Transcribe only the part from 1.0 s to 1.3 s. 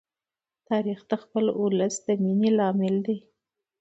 د